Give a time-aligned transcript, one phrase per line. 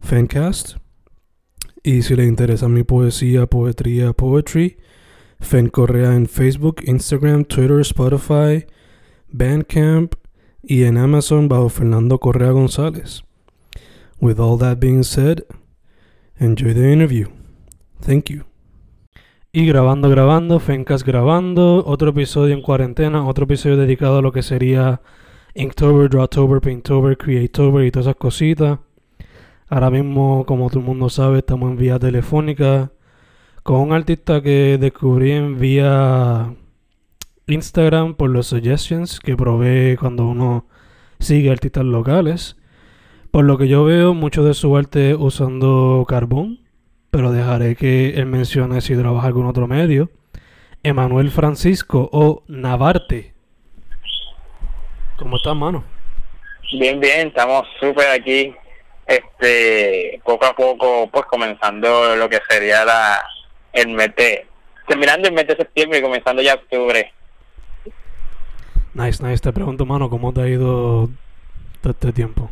[0.00, 0.76] Fancast.
[1.82, 4.78] Y si le interesa mi poesía, poetría, poetry,
[5.40, 8.66] Fen Correa en Facebook, Instagram, Twitter, Spotify,
[9.28, 10.14] Bandcamp
[10.62, 13.22] y en Amazon bajo Fernando Correa González.
[14.20, 15.44] With all that being said,
[16.38, 17.28] enjoy the interview.
[18.00, 18.44] Thank you.
[19.52, 24.42] Y grabando, grabando, Fencast grabando, otro episodio en cuarentena, otro episodio dedicado a lo que
[24.42, 25.00] sería
[25.54, 28.78] Inktober, Drawtober, Painttober, Creatober y todas esas cositas.
[29.70, 32.90] Ahora mismo, como todo el mundo sabe, estamos en vía telefónica
[33.62, 36.54] con un artista que descubrí en vía
[37.46, 40.66] Instagram por los suggestions que provee cuando uno
[41.18, 42.56] sigue artistas locales.
[43.30, 46.60] Por lo que yo veo, mucho de su arte usando carbón,
[47.10, 50.10] pero dejaré que él mencione si trabaja algún otro medio.
[50.82, 53.34] Emanuel Francisco o Navarte.
[55.18, 55.84] ¿Cómo estás, mano?
[56.72, 58.54] Bien, bien, estamos súper aquí
[59.08, 63.24] este poco a poco pues comenzando lo que sería la
[63.72, 64.46] el mes de
[64.86, 67.12] terminando el mes de septiembre y comenzando ya octubre.
[68.94, 69.42] Nice nice.
[69.42, 71.08] Te pregunto mano cómo te ha ido
[71.80, 72.50] todo este tiempo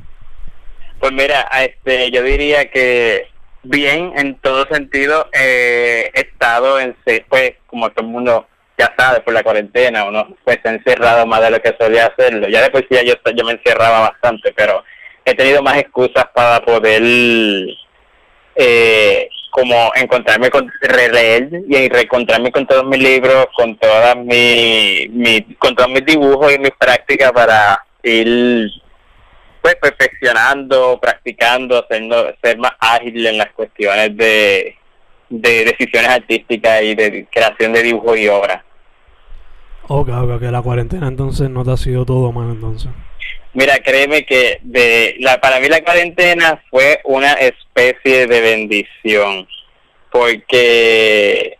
[0.99, 3.29] pues mira este yo diría que
[3.63, 6.97] bien en todo sentido eh, he estado en
[7.29, 8.47] pues como todo el mundo
[8.79, 12.49] ya sabe por la cuarentena uno pues encerrado más de lo que solía hacerlo.
[12.49, 14.85] Ya después ya yo yo me encerraba bastante pero
[15.27, 17.03] he tenido más excusas para poder
[18.55, 25.75] eh, como encontrarme con releer y reencontrarme con todos mis libros, con todas mi, con
[25.75, 28.71] todos mis dibujos y mis prácticas para ir
[29.61, 34.77] pues perfeccionando, practicando, haciendo, ser más ágil en las cuestiones de,
[35.29, 38.63] de decisiones artísticas y de creación de dibujos y obras.
[39.89, 42.91] Ok, ok, que la cuarentena entonces no te ha sido todo mal entonces.
[43.55, 49.49] Mira, créeme que de la para mí la cuarentena fue una especie de bendición,
[50.11, 51.57] porque,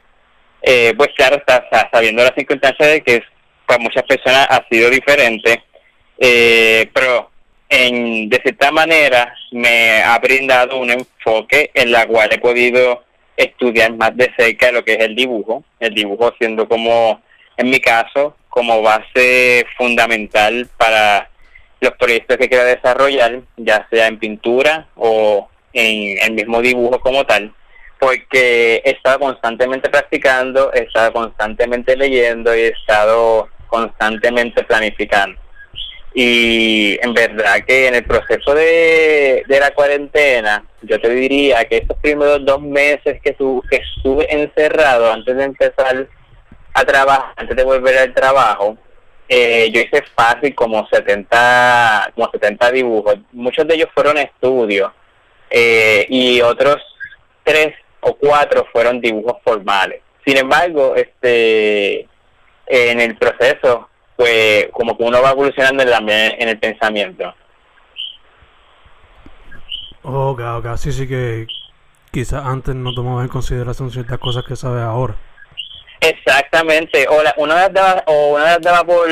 [0.63, 3.23] eh, pues claro, está, sabiendo las circunstancias de que
[3.67, 5.63] para muchas personas ha sido diferente,
[6.19, 7.31] eh, pero
[7.69, 13.05] en, de cierta manera me ha brindado un enfoque en la cual he podido
[13.37, 17.21] estudiar más de cerca lo que es el dibujo, el dibujo siendo como,
[17.57, 21.31] en mi caso, como base fundamental para
[21.81, 27.25] los proyectos que quiera desarrollar, ya sea en pintura o en el mismo dibujo como
[27.25, 27.53] tal,
[27.99, 35.39] porque he estado constantemente practicando, he estado constantemente leyendo y he estado constantemente planificando.
[36.15, 41.77] Y en verdad que en el proceso de, de la cuarentena, yo te diría que
[41.77, 46.07] estos primeros dos meses que, tu, que estuve encerrado antes de empezar
[46.77, 48.77] a trabajar, antes de volver al trabajo,
[49.29, 53.17] eh, yo hice fácil como 70, como 70 dibujos.
[53.33, 54.93] Muchos de ellos fueron estudios
[55.51, 56.77] eh, y otros
[57.43, 60.03] tres o cuatro fueron dibujos formales.
[60.25, 62.07] Sin embargo, este
[62.67, 67.33] en el proceso, pues como que uno va evolucionando en, en el pensamiento.
[70.03, 71.47] Ok, ok, sí, sí que
[72.11, 75.17] quizás antes no tomaba en consideración ciertas cosas que sabe ahora.
[76.09, 79.09] Exactamente, o una vez daba, o una vez daba por,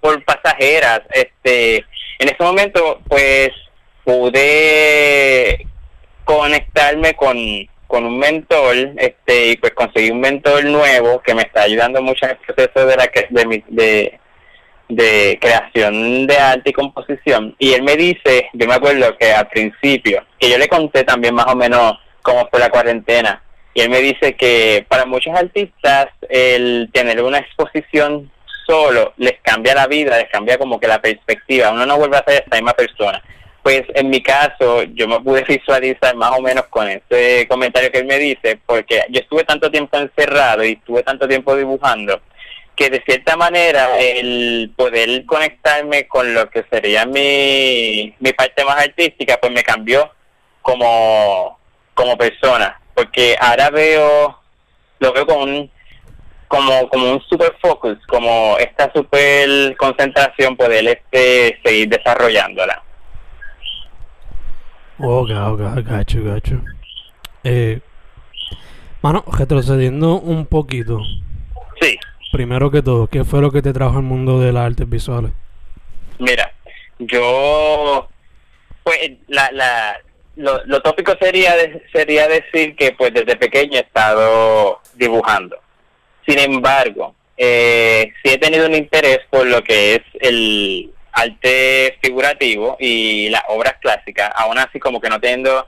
[0.00, 1.84] por pasajeras, este,
[2.18, 3.50] en ese momento pues
[4.04, 5.66] pude
[6.24, 7.36] conectarme con,
[7.86, 12.24] con un mentor, este, y pues conseguí un mentor nuevo que me está ayudando mucho
[12.24, 14.18] en el proceso de la de, mi, de,
[14.88, 19.48] de creación de arte y composición, y él me dice, yo me acuerdo que al
[19.48, 23.42] principio, que yo le conté también más o menos cómo fue la cuarentena,
[23.78, 28.28] y él me dice que para muchos artistas el tener una exposición
[28.66, 31.70] solo les cambia la vida, les cambia como que la perspectiva.
[31.70, 33.22] Uno no vuelve a ser esa misma persona.
[33.62, 37.98] pues en mi caso yo me pude visualizar más o menos con ese comentario que
[37.98, 42.20] él me dice, porque yo estuve tanto tiempo encerrado y estuve tanto tiempo dibujando,
[42.74, 48.82] que de cierta manera el poder conectarme con lo que sería mi, mi parte más
[48.82, 50.10] artística, pues me cambió
[50.62, 51.60] como,
[51.94, 54.36] como persona, porque ahora veo,
[54.98, 55.70] lo veo como un
[56.48, 62.82] como, como un super focus, como esta super concentración, poder este, seguir desarrollándola.
[64.98, 66.60] Ok, ok, gacho, gacho.
[67.44, 67.78] Eh,
[69.00, 70.98] mano, retrocediendo un poquito.
[71.80, 71.96] Sí.
[72.32, 75.30] Primero que todo, ¿qué fue lo que te trajo al mundo de las artes visuales?
[76.18, 76.52] Mira,
[76.98, 78.08] yo,
[78.82, 78.98] pues,
[79.28, 79.98] la, la,
[80.38, 81.54] lo, lo tópico sería,
[81.92, 85.58] sería decir que, pues, desde pequeño he estado dibujando.
[86.26, 92.76] Sin embargo, eh, sí he tenido un interés por lo que es el, arte figurativo
[92.78, 95.66] y las obras clásicas, aún así como que no teniendo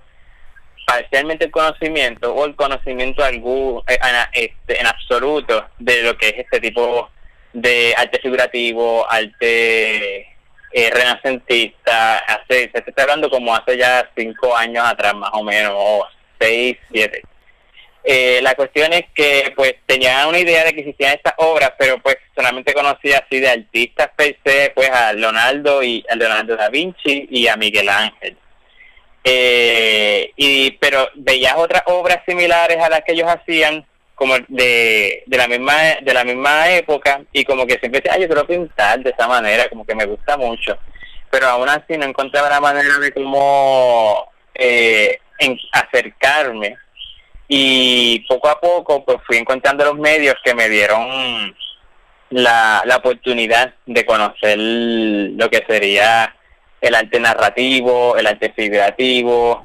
[0.87, 3.99] parcialmente el conocimiento o el conocimiento algún, eh,
[4.33, 7.11] este, en absoluto de lo que es este tipo
[7.53, 10.30] de arte figurativo, arte
[10.73, 15.73] eh, renacentista, hace, se está hablando como hace ya cinco años atrás más o menos,
[15.75, 16.07] o
[16.39, 17.23] seis, siete.
[18.03, 21.99] Eh, la cuestión es que pues tenía una idea de que existían estas obras, pero
[22.01, 26.71] pues solamente conocía así de artistas per se, pues a Leonardo y a Leonardo da
[26.71, 28.37] Vinci y a Miguel Ángel.
[29.23, 33.87] Eh, y pero veías otras obras similares a las que ellos hacían
[34.21, 38.27] como de, de la misma de la misma época y como que siempre decía, yo
[38.27, 40.77] quiero pintar de esa manera, como que me gusta mucho,
[41.31, 45.21] pero aún así no encontraba la manera de cómo eh,
[45.73, 46.77] acercarme.
[47.49, 51.57] Y poco a poco pues fui encontrando los medios que me dieron
[52.29, 56.37] la, la oportunidad de conocer lo que sería
[56.83, 59.65] el arte narrativo, el arte figurativo,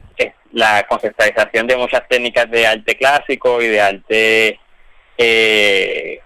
[0.55, 4.59] la conceptualización de muchas técnicas de arte clásico y de arte
[5.17, 6.19] eh,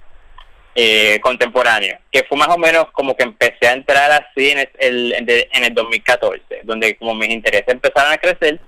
[0.76, 5.14] eh, contemporáneo, que fue más o menos como que empecé a entrar así en el,
[5.18, 8.60] en el 2014, donde como mis intereses empezaron a crecer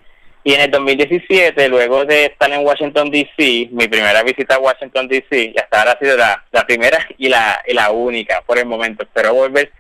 [0.44, 5.08] y en el 2017, luego de estar en Washington, D.C., mi primera visita a Washington,
[5.08, 8.66] D.C., y hasta ahora ha sido la, primera y la, y la única por el
[8.66, 9.72] momento, pero volver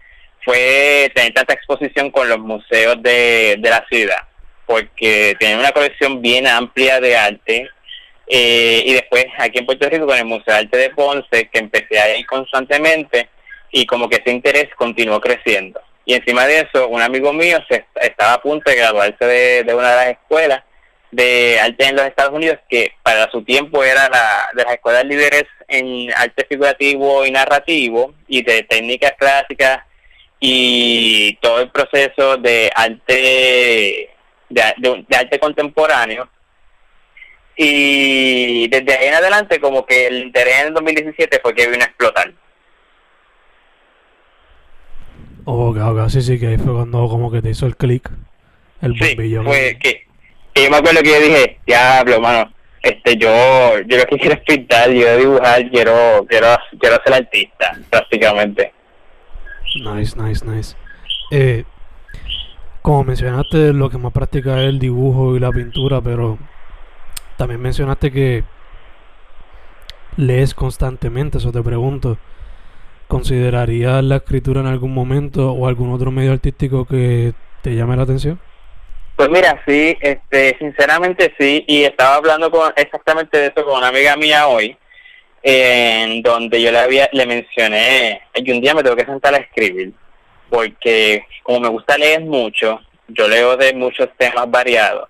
[0.45, 4.27] fue tener tanta exposición con los museos de, de la ciudad,
[4.71, 7.69] porque tienen una colección bien amplia de arte.
[8.27, 11.59] Eh, y después aquí en Puerto Rico con el Museo de Arte de Ponce, que
[11.59, 13.27] empecé a ir constantemente
[13.71, 15.81] y como que ese interés continuó creciendo.
[16.05, 19.89] Y encima de eso, un amigo mío se, estaba a punto de graduarse de, una
[19.89, 20.63] de las escuelas
[21.11, 25.03] de arte en los Estados Unidos, que para su tiempo era la, de las escuelas
[25.03, 29.81] líderes en arte figurativo y narrativo y de técnicas clásicas
[30.39, 34.09] y todo el proceso de arte
[34.51, 36.29] de, de arte contemporáneo
[37.55, 41.83] y desde ahí en adelante como que el interés en el 2017 fue que vino
[41.83, 42.33] a explotar
[45.45, 48.09] Oh, ok, sí, sí, que ahí fue cuando como que te hizo el click,
[48.81, 50.07] el sí, Fue que,
[50.55, 54.41] yo me acuerdo que yo dije, diablo, mano, este, yo, yo lo que quiero es
[54.41, 56.47] pintar, yo dibujar, quiero, quiero,
[56.79, 58.71] quiero ser artista, prácticamente.
[59.75, 60.75] Nice, nice, nice.
[61.31, 61.63] Eh,
[62.81, 66.37] como mencionaste, lo que más practica es el dibujo y la pintura, pero
[67.37, 68.43] también mencionaste que
[70.17, 72.17] lees constantemente, eso te pregunto.
[73.07, 78.03] ¿Considerarías la escritura en algún momento o algún otro medio artístico que te llame la
[78.03, 78.39] atención?
[79.15, 83.89] Pues mira, sí, este, sinceramente sí, y estaba hablando con exactamente de eso con una
[83.89, 84.77] amiga mía hoy,
[85.43, 89.37] en donde yo le había, le mencioné que un día me tengo que sentar a
[89.37, 89.93] escribir,
[90.51, 95.09] porque como me gusta leer mucho, yo leo de muchos temas variados.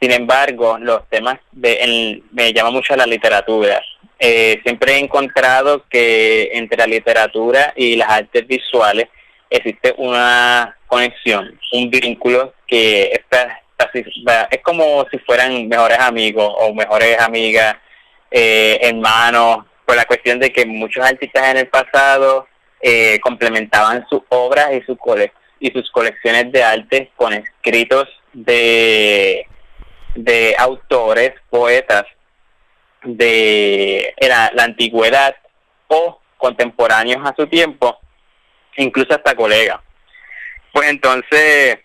[0.00, 3.82] Sin embargo, los temas de, me llama mucho la literatura
[4.18, 9.08] eh, siempre he encontrado que entre la literatura y las artes visuales
[9.48, 13.62] existe una conexión, un vínculo que está,
[14.50, 17.76] es como si fueran mejores amigos o mejores amigas,
[18.30, 22.48] eh, hermanos, por la cuestión de que muchos artistas en el pasado
[22.80, 24.98] eh, complementaban sus obras y, sus
[25.60, 29.46] y sus colecciones de arte con escritos de,
[30.14, 32.04] de autores, poetas
[33.02, 35.34] de la, la antigüedad
[35.88, 37.98] o contemporáneos a su tiempo,
[38.76, 39.80] incluso hasta colegas.
[40.72, 41.78] Pues entonces,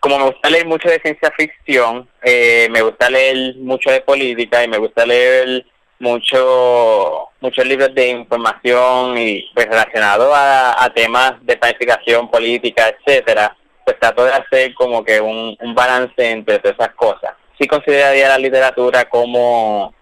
[0.00, 4.64] como me gusta leer mucho de ciencia ficción, eh, me gusta leer mucho de política
[4.64, 5.66] y me gusta leer
[5.98, 13.98] mucho muchos libros de información y pues relacionado a, temas de planificación política, etcétera, pues
[14.00, 17.32] trato de hacer como que un, un balance entre todas esas cosas.
[17.58, 19.94] Sí consideraría la literatura como,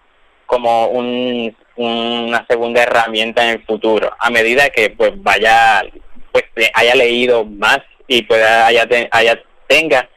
[0.45, 5.83] como un, una segunda herramienta en el futuro, a medida que pues vaya,
[6.31, 10.09] pues haya leído más y haya, haya tenga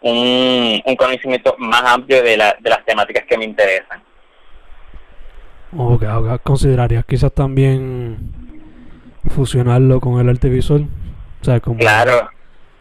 [0.00, 4.02] un, un conocimiento más amplio de, la, de las temáticas que me interesan.
[5.78, 6.38] Ok, okay.
[6.42, 8.32] ¿considerarías quizás también
[9.34, 10.86] fusionarlo con el arte visual?
[11.40, 11.78] O sea, como...
[11.78, 12.30] Claro,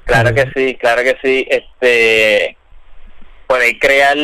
[0.06, 1.48] claro que sí, claro que sí.
[1.50, 2.58] Este,
[3.48, 4.18] poder crear,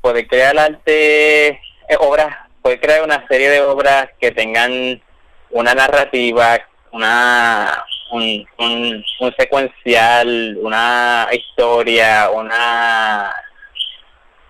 [0.00, 5.00] poder crear arte, eh, obras, poder crear una serie de obras que tengan
[5.50, 6.58] una narrativa,
[6.92, 13.34] una un, un, un secuencial, una historia, una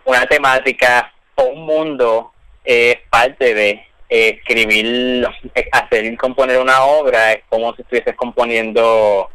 [0.04, 2.32] una temática o un mundo
[2.68, 5.26] es parte de escribir,
[5.72, 9.30] hacer y componer una obra, es como si estuvieses componiendo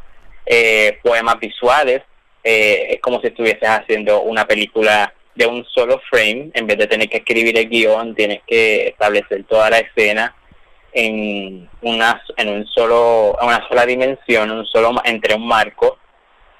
[0.46, 2.02] eh, poemas visuales,
[2.44, 6.86] eh, es como si estuvieses haciendo una película de un solo frame, en vez de
[6.86, 10.32] tener que escribir el guion, tienes que establecer toda la escena
[10.92, 15.98] en una en un solo una sola dimensión, un solo entre un marco.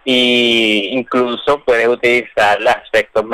[0.04, 3.24] Y incluso puedes utilizar los aspectos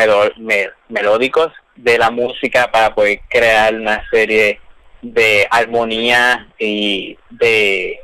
[0.89, 4.61] melódicos de la música para poder crear una serie
[5.03, 8.01] de armonía y de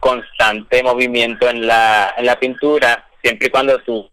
[0.00, 4.10] constante movimiento en la, en la pintura, siempre y cuando tú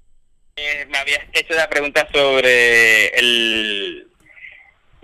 [0.56, 4.06] eh, me habías hecho la pregunta sobre el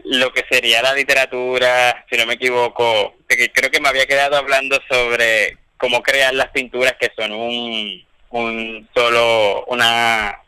[0.08, 4.38] lo que sería la literatura, si no me equivoco, que creo que me había quedado
[4.38, 10.42] hablando sobre cómo crear las pinturas que son un, un solo, una,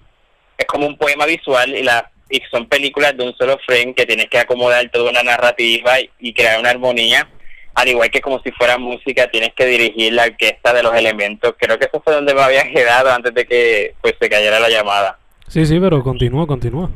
[0.57, 4.05] es como un poema visual y la y son películas de un solo frame que
[4.05, 7.27] tienes que acomodar toda una narrativa y, crear una armonía,
[7.73, 11.55] al igual que como si fuera música, tienes que dirigir la orquesta de los elementos.
[11.57, 14.69] Creo que eso fue donde me había quedado antes de que pues se cayera la
[14.69, 15.17] llamada.
[15.47, 16.89] Sí, sí, pero continúa, continúa.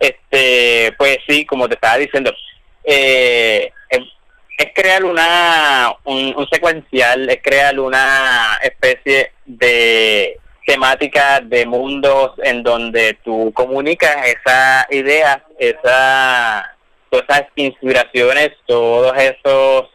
[0.00, 2.32] Este, pues sí, como te estaba diciendo,
[2.82, 4.00] eh, es,
[4.74, 13.18] crear una un, un secuencial, es crear una especie de temática de mundos en donde
[13.24, 16.76] tú comunicas esa idea, esa,
[17.10, 19.90] esas inspiraciones, todos esos,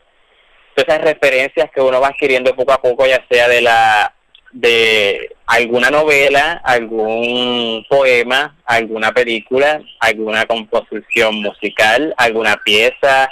[0.75, 4.13] todas esas referencias que uno va adquiriendo poco a poco, ya sea de la
[4.51, 13.31] de alguna novela, algún poema, alguna película, alguna composición musical, alguna pieza,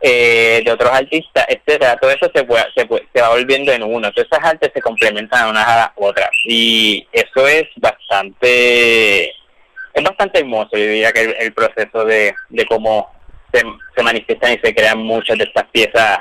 [0.00, 4.12] eh, de otros artistas, etcétera, todo eso se, puede, se, se va volviendo en uno.
[4.12, 6.30] Todas esas artes se complementan unas a otras.
[6.44, 13.12] Y eso es bastante, es bastante hermoso, yo diría que el, proceso de, de cómo
[13.52, 13.62] se,
[13.96, 16.20] se, manifiestan y se crean muchas de estas piezas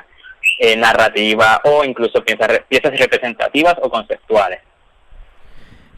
[0.59, 4.59] eh, narrativas o incluso piezas, piezas representativas o conceptuales.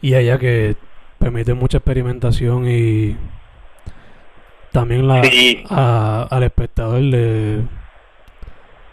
[0.02, 0.76] Y allá que
[1.18, 3.16] permite mucha experimentación y
[4.72, 7.56] también la, al espectador le,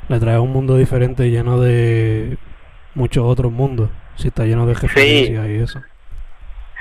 [0.07, 2.37] le trae un mundo diferente lleno de
[2.95, 3.89] muchos otros mundos.
[4.15, 5.81] Si está lleno de referencias y eso.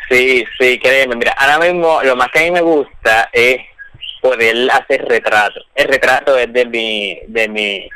[0.08, 1.16] Sí, sí, créeme.
[1.16, 3.58] Mira, ahora mismo lo más que a mí me gusta es
[4.22, 5.60] poder hacer retrato.
[5.74, 7.88] El retrato es de mi, de mi,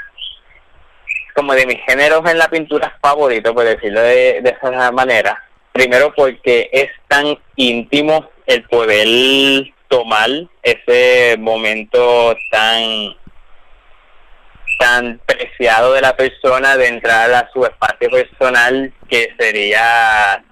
[1.34, 5.42] como de mis géneros en la pintura favorito, por decirlo de, de esa manera.
[5.72, 9.06] Primero porque es tan íntimo el poder
[9.90, 10.30] tomar
[10.62, 13.14] ese momento tan
[14.78, 20.42] tan preciado de la persona de entrar a su espacio personal que sería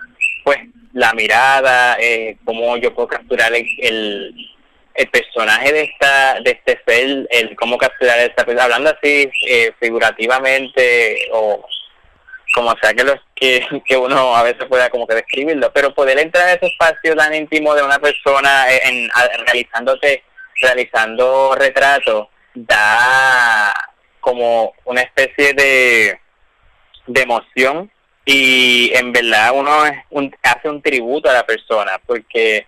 [0.45, 0.59] pues
[0.92, 7.26] la mirada eh, cómo yo puedo capturar el, el, personaje de esta de este ser
[7.30, 8.64] el cómo capturar esta persona.
[8.64, 11.64] Hablando así eh, figurativamente o
[12.52, 16.49] como sea que, los, que, uno a veces pueda como que describirlo, pero poder entrar
[16.49, 19.11] en ese espacio tan íntimo de una persona eh, en,
[19.47, 20.25] realizándote,
[20.61, 23.73] realizando retratos, da
[24.21, 26.21] como una especie de,
[27.07, 27.90] de emoción
[28.25, 32.66] y en verdad uno es un, hace un tributo a la persona porque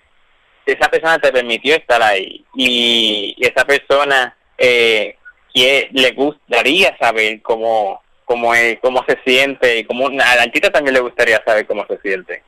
[0.65, 5.17] esa persona te permitió estar ahí y, esa persona eh,
[5.53, 10.71] que le gustaría saber cómo cómo, es, cómo se siente y cómo a la artista
[10.71, 12.45] también le gustaría saber cómo se siente.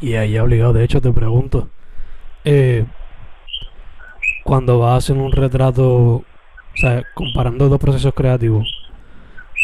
[0.00, 1.68] Y ahí obligado, de hecho te pregunto,
[2.42, 2.86] eh,
[4.42, 6.24] cuando vas a hacer un retrato, o
[6.76, 8.66] sea, comparando dos procesos creativos,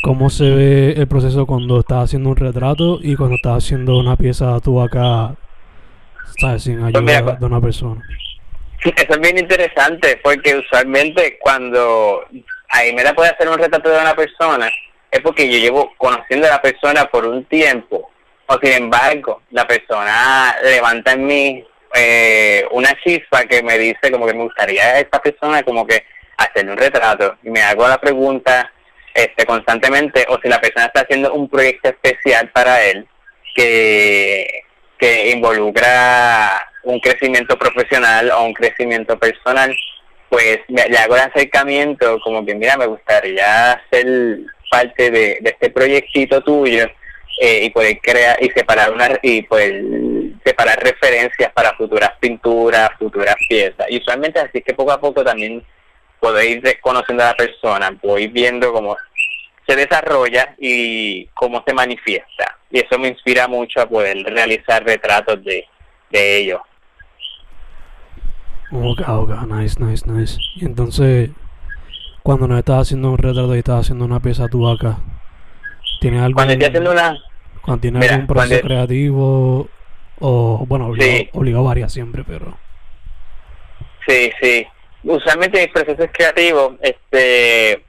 [0.02, 4.16] ¿cómo se ve el proceso cuando estás haciendo un retrato y cuando estás haciendo una
[4.16, 5.34] pieza tú acá,
[6.38, 8.02] sabes, sin pues ayuda de una persona?
[8.84, 12.26] Eso es bien interesante porque usualmente cuando
[12.68, 14.70] ahí me da puede hacer un retrato de una persona
[15.10, 18.10] es porque yo llevo conociendo a la persona por un tiempo.
[18.46, 24.26] O sin embargo, la persona levanta en mí eh, una chispa que me dice como
[24.26, 26.04] que me gustaría a esta persona como que
[26.36, 27.36] hacerle un retrato.
[27.42, 28.72] Y me hago la pregunta
[29.14, 33.06] este constantemente o si la persona está haciendo un proyecto especial para él
[33.54, 34.62] que,
[34.98, 39.76] que involucra un crecimiento profesional o un crecimiento personal,
[40.28, 44.38] pues le hago el acercamiento como que mira, me gustaría ser
[44.70, 46.86] parte de, de este proyectito tuyo
[47.40, 49.82] eh, y poder crear y separar una y poder
[50.44, 53.86] separar referencias para futuras pinturas, futuras piezas.
[53.88, 55.64] Y usualmente así que poco a poco también
[56.18, 58.96] puedo ir conociendo a la persona, voy viendo cómo
[59.68, 62.58] se desarrolla y cómo se manifiesta.
[62.70, 65.64] Y eso me inspira mucho a poder realizar retratos de,
[66.10, 66.60] de ellos.
[68.70, 70.38] Ok, ok, nice, nice, nice.
[70.56, 71.30] Y entonces,
[72.22, 74.98] cuando no estás haciendo un retrato y estás haciendo una pieza tú acá,
[76.00, 76.34] ¿tienes algo?
[76.36, 77.18] Cuando estoy haciendo una.
[77.62, 79.68] Cuando tienes algún proceso creativo,
[80.20, 82.56] o bueno, obligado, obligado varía siempre, pero.
[84.06, 84.66] Sí, sí.
[85.04, 87.84] Usualmente mis procesos creativos este,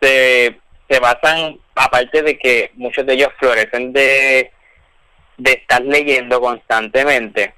[0.00, 4.50] se, se basan, aparte de que muchos de ellos florecen de,
[5.38, 7.54] de estar leyendo constantemente,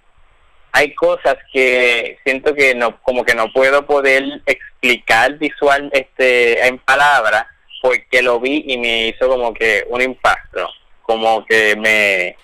[0.73, 6.79] hay cosas que siento que no como que no puedo poder explicar visual este en
[6.79, 7.45] palabras
[7.83, 10.69] porque lo vi y me hizo como que un impacto
[11.03, 12.37] como que me,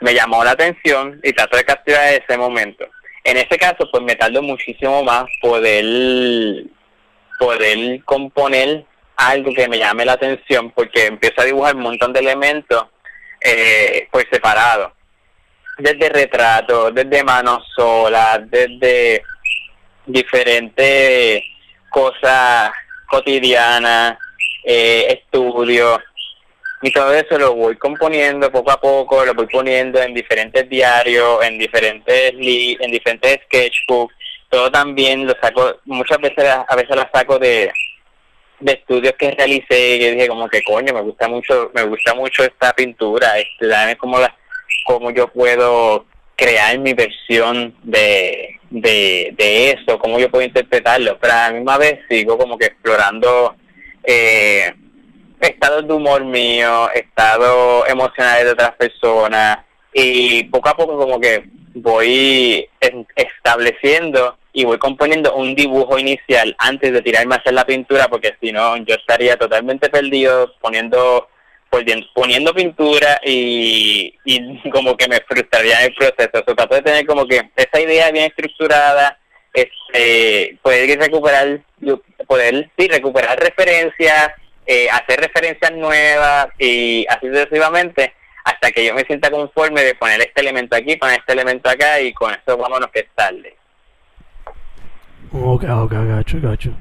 [0.00, 2.86] me llamó la atención y trato de capturar ese momento.
[3.24, 6.64] En ese caso pues me tardo muchísimo más poder
[7.38, 8.84] poder componer
[9.16, 12.86] algo que me llame la atención porque empiezo a dibujar un montón de elementos
[13.40, 14.92] eh, pues separados
[15.78, 19.22] desde retratos, desde manos solas, desde
[20.06, 21.42] diferentes
[21.90, 22.70] cosas
[23.06, 24.18] cotidianas,
[24.64, 25.98] eh, estudios,
[26.82, 31.44] y todo eso lo voy componiendo poco a poco, lo voy poniendo en diferentes diarios,
[31.44, 34.14] en diferentes en diferentes sketchbooks,
[34.48, 37.72] todo también lo saco, muchas veces a veces lo saco de,
[38.62, 42.44] de estudios que realicé que dije como que coño me gusta mucho me gusta mucho
[42.44, 44.34] esta pintura este dame como la
[44.84, 46.06] cómo yo puedo
[46.36, 52.00] crear mi versión de, de, eso, cómo yo puedo interpretarlo, pero a la misma vez
[52.08, 53.54] sigo como que explorando
[54.02, 54.72] eh,
[55.40, 59.58] estados de humor mío, estados emocionales de otras personas
[59.92, 62.68] y poco a poco como que voy
[63.14, 68.36] estableciendo y voy componiendo un dibujo inicial antes de tirarme a hacer la pintura porque
[68.40, 71.28] si no yo estaría totalmente perdido poniendo
[71.72, 76.44] pues poniendo pintura y, y como que me frustraría en el proceso.
[76.46, 79.18] So, trato de tener como que esa idea bien estructurada,
[79.54, 81.62] este, poder recuperar,
[82.26, 84.32] poder sí, recuperar referencias,
[84.66, 88.12] eh, hacer referencias nuevas y así sucesivamente
[88.44, 91.98] hasta que yo me sienta conforme de poner este elemento aquí, poner este elemento acá
[92.02, 93.56] y con eso vámonos que es tarde.
[95.32, 96.74] Ok, ok, gacho, gacho.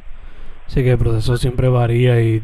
[0.68, 2.42] Así que el proceso siempre varía y...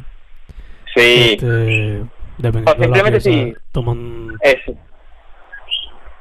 [0.95, 1.35] Sí.
[1.35, 2.05] Este,
[2.43, 3.55] o simplemente si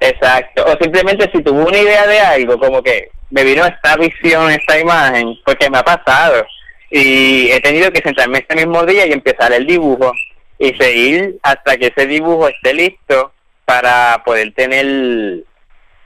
[0.01, 0.65] Exacto.
[0.65, 4.79] O simplemente si tuvo una idea de algo, como que me vino esta visión, esta
[4.79, 6.47] imagen, porque me ha pasado.
[6.91, 10.13] Y he tenido que sentarme este mismo día y empezar el dibujo
[10.59, 13.33] y seguir hasta que ese dibujo esté listo
[13.65, 15.45] para poder tener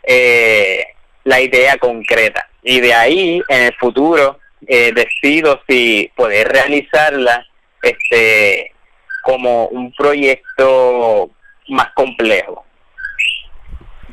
[0.03, 0.85] eh,
[1.25, 2.49] la idea concreta.
[2.63, 7.47] Y de ahí, en el futuro, eh, decido si poder realizarla
[7.83, 8.73] este
[9.23, 11.31] como un proyecto
[11.69, 12.65] más complejo.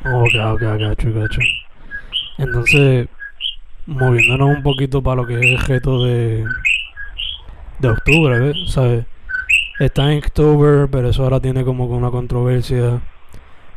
[0.04, 1.40] Ok, ok, gacho, gacho.
[2.38, 3.08] Entonces,
[3.86, 6.44] moviéndonos un poquito para lo que es el reto de,
[7.78, 8.56] de octubre, ¿ves?
[8.70, 9.04] ¿sabes?
[9.80, 13.00] Está en octubre, pero eso ahora tiene como una controversia.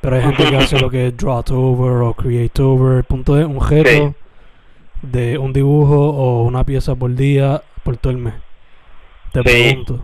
[0.01, 2.97] Pero hay gente que hace lo que es Drawtober o Creatover.
[2.97, 4.15] El punto es un reto
[5.01, 8.33] de un dibujo o una pieza por día por todo el mes.
[9.31, 10.03] Te pregunto,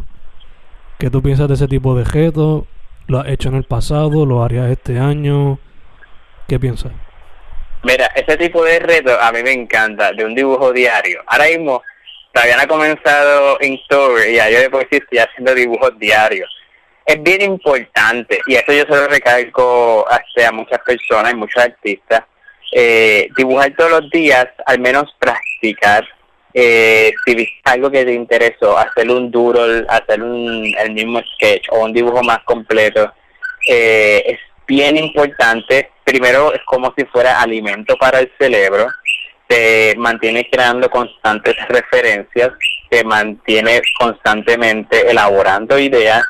[1.00, 2.66] ¿Qué tú piensas de ese tipo de reto?
[3.08, 4.26] ¿Lo has hecho en el pasado?
[4.26, 5.60] ¿Lo harías este año?
[6.48, 6.92] ¿Qué piensas?
[7.84, 11.22] Mira, ese tipo de reto a mí me encanta, de un dibujo diario.
[11.28, 11.84] Ahora mismo
[12.34, 16.50] no ha comenzado Inktober y ya yo después estoy haciendo dibujos diarios.
[17.06, 22.24] Es bien importante, y eso yo se lo recalco a muchas personas y muchos artistas,
[22.74, 26.06] eh, dibujar todos los días, al menos practicar
[26.60, 31.68] eh, si viste algo que te interesó, hacer un doodle, hacer un, el mismo sketch
[31.70, 33.14] o un dibujo más completo,
[33.68, 35.92] eh, es bien importante.
[36.04, 38.88] Primero es como si fuera alimento para el cerebro,
[39.46, 42.54] te mantiene creando constantes referencias,
[42.90, 46.26] te mantiene constantemente elaborando ideas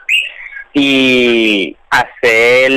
[0.74, 2.70] y hacer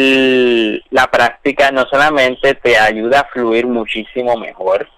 [0.91, 4.89] la práctica no solamente te ayuda a fluir muchísimo mejor,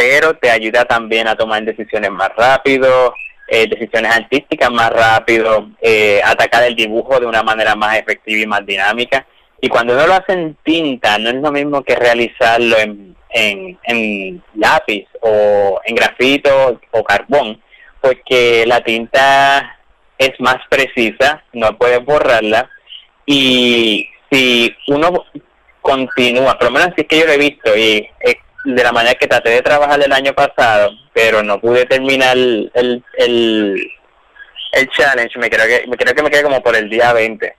[0.00, 3.12] pero te ayuda también a tomar decisiones más rápido,
[3.46, 8.46] eh, decisiones artísticas más rápido, eh, atacar el dibujo de una manera más efectiva y
[8.46, 9.26] más dinámica.
[9.60, 13.78] Y cuando uno lo hace en tinta, no es lo mismo que realizarlo en, en,
[13.82, 17.60] en lápiz o en grafito o carbón,
[18.00, 19.80] porque la tinta
[20.16, 22.70] es más precisa, no puedes borrarla
[23.26, 25.26] y si uno
[25.82, 28.08] continúa, por lo menos así es que yo lo he visto y
[28.64, 32.70] de la manera que traté de trabajar el año pasado, pero no pude terminar el,
[32.74, 33.90] el,
[34.72, 37.56] el, challenge, me creo que me creo que me quedé como por el día 20.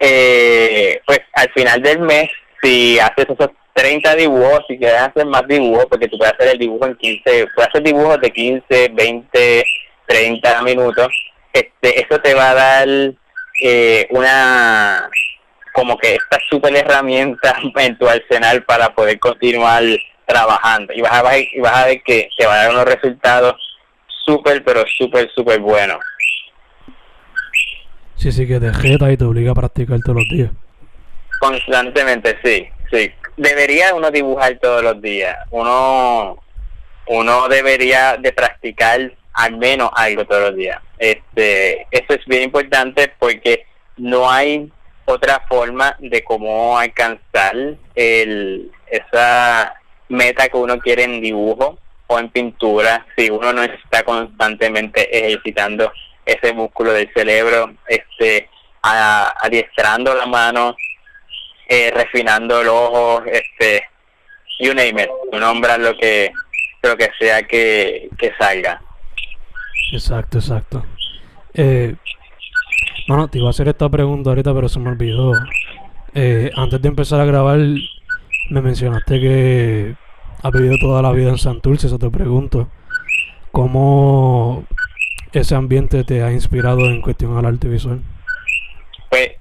[0.00, 2.30] Eh, pues al final del mes,
[2.62, 6.58] si haces esos 30 dibujos, si quieres hacer más dibujos, porque tú puedes hacer el
[6.58, 9.64] dibujo en 15, puedes hacer dibujos de 15, 20,
[10.06, 11.08] 30 minutos,
[11.52, 12.88] este, eso te va a dar
[13.62, 15.10] eh, una
[15.76, 19.82] como que esta super herramienta en tu arsenal para poder continuar
[20.24, 20.94] trabajando.
[20.94, 23.54] Y vas a y vas a ver que te va a dar unos resultados
[24.24, 25.98] súper pero súper súper buenos.
[28.16, 30.50] Sí sí que te jeta y te obliga a practicar todos los días.
[31.38, 33.12] Constantemente sí sí.
[33.36, 35.36] Debería uno dibujar todos los días.
[35.50, 36.38] Uno
[37.08, 40.80] uno debería de practicar al menos algo todos los días.
[40.98, 43.66] Este, eso es bien importante porque
[43.98, 44.72] no hay
[45.06, 47.54] otra forma de cómo alcanzar
[47.94, 49.74] el, esa
[50.08, 55.92] meta que uno quiere en dibujo o en pintura si uno no está constantemente ejercitando
[56.24, 58.48] ese músculo del cerebro, este,
[58.82, 60.76] adiestrando la mano,
[61.68, 63.84] eh, refinando el ojo, este,
[64.58, 66.32] you name it, lo que,
[66.82, 68.80] lo que sea que, que salga.
[69.92, 70.84] Exacto, exacto.
[71.54, 71.94] Eh,
[73.08, 75.32] bueno, te iba a hacer esta pregunta ahorita, pero se me olvidó.
[76.14, 77.58] Eh, antes de empezar a grabar,
[78.50, 79.94] me mencionaste que
[80.42, 82.68] has vivido toda la vida en Santurce, eso te pregunto.
[83.52, 84.64] ¿Cómo
[85.32, 88.00] ese ambiente te ha inspirado en cuestión al arte visual?
[89.10, 89.32] Pues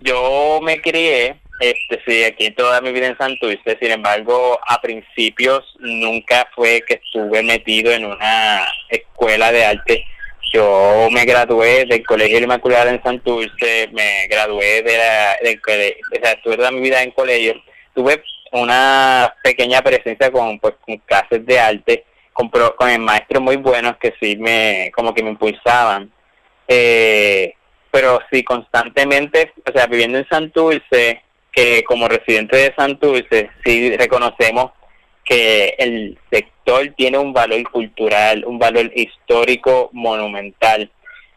[0.00, 5.64] yo me crié, este, sí, aquí toda mi vida en Santurce, sin embargo, a principios
[5.80, 10.04] nunca fue que estuve metido en una escuela de arte
[10.52, 16.40] yo me gradué del Colegio Inmaculada en Santurce, me gradué de la, del o sea,
[16.42, 17.54] tuve toda mi vida en colegio.
[17.94, 23.96] Tuve una pequeña presencia con, pues, con clases de arte, con, con maestros muy buenos
[23.98, 26.10] que sí me, como que me impulsaban.
[26.66, 27.54] Eh,
[27.90, 34.72] pero sí, constantemente, o sea, viviendo en Santurce, que como residente de Santurce, sí reconocemos
[35.24, 36.57] que el sector
[36.96, 40.90] tiene un valor cultural, un valor histórico monumental.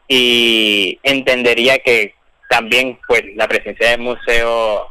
[0.07, 2.13] Y entendería que
[2.49, 4.87] también pues la presencia del museo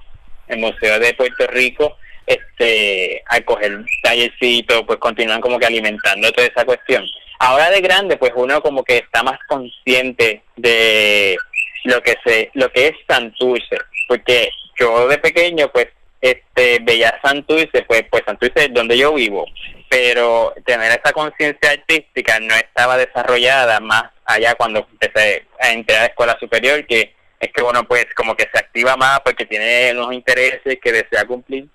[0.49, 6.47] el museo de Puerto Rico este al coger tallercito pues continúan como que alimentando toda
[6.47, 7.05] esa cuestión.
[7.39, 11.37] Ahora de grande pues uno como que está más consciente de
[11.85, 13.77] lo que se lo que es Santurce
[14.09, 15.89] porque yo de pequeño pues
[16.21, 19.47] este veía Santurce, pues, pues Santurce es donde yo vivo,
[19.91, 26.03] pero tener esa conciencia artística no estaba desarrollada más allá cuando empecé a entrar a
[26.03, 29.91] la escuela superior, que es que bueno, pues como que se activa más porque tiene
[29.93, 31.67] unos intereses que desea cumplir.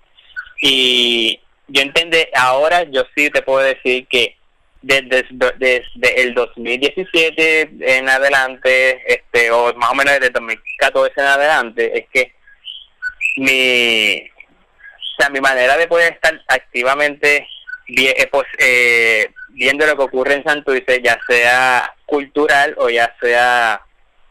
[0.62, 4.38] Y yo entiendo, ahora yo sí te puedo decir que
[4.82, 5.26] desde,
[5.58, 12.00] desde el 2017 en adelante, este o más o menos desde el 2014 en adelante,
[12.00, 12.34] es que
[13.36, 17.46] mi, o sea, mi manera de poder estar activamente
[18.32, 23.82] pues, eh, viendo lo que ocurre en Santurce, ya sea cultural o ya sea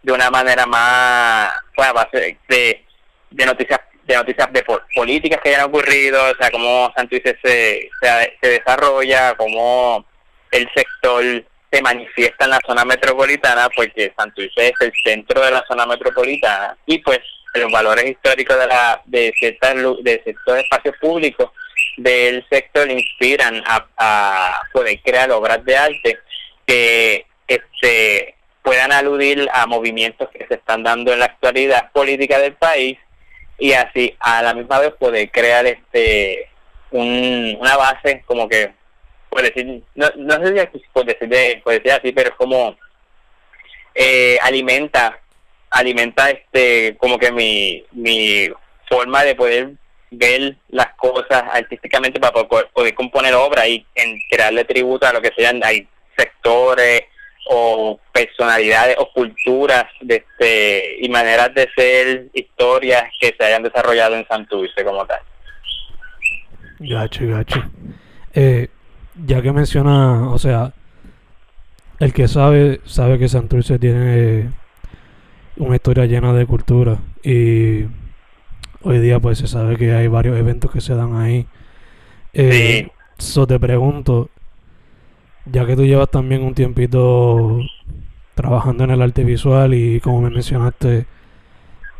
[0.03, 2.85] de una manera más, pues, base de,
[3.31, 4.65] de noticias de noticias de
[4.95, 10.05] políticas que hayan ocurrido, o sea, cómo Santurce se, se, se desarrolla, cómo
[10.51, 11.25] el sector
[11.71, 16.77] se manifiesta en la zona metropolitana, porque Santurce es el centro de la zona metropolitana,
[16.87, 17.21] y pues
[17.55, 21.51] los valores históricos de la de ciertas de ciertos espacios públicos
[21.97, 26.19] del sector inspiran a, poder crear obras de arte
[26.67, 32.55] que este puedan aludir a movimientos que se están dando en la actualidad política del
[32.55, 32.99] país
[33.59, 36.49] y así a la misma vez poder crear este
[36.91, 38.73] un, una base como que
[39.29, 42.77] por decir no, no sé si por decir, decir así pero como
[43.95, 45.21] eh, alimenta
[45.71, 48.49] alimenta este como que mi, mi
[48.89, 49.73] forma de poder
[50.17, 53.87] ver las cosas artísticamente para poder, componer obra y
[54.31, 57.03] crearle tributo a lo que sean hay sectores
[57.51, 64.17] o personalidades o culturas de este, y maneras de ser historias que se hayan desarrollado
[64.17, 65.21] en Santurce como tal.
[66.79, 67.63] Gacho, gacho.
[68.35, 68.69] Eh,
[69.27, 70.73] ya que menciona, o sea,
[72.01, 74.51] el que sabe, sabe que Santurce tiene
[75.57, 77.85] una historia llena de cultura y
[78.85, 81.47] hoy día pues se sabe que hay varios eventos que se dan ahí.
[82.35, 84.31] Eh, So te pregunto,
[85.47, 87.71] ya que tú llevas también un tiempito
[88.35, 91.07] trabajando en el arte visual y como me mencionaste,